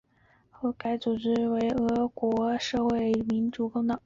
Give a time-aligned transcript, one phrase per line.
[0.79, 3.99] 该组织后来演变为俄国社会民主工党。